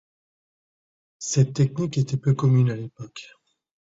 [1.19, 3.27] Cette technique était peu commune à l'époque.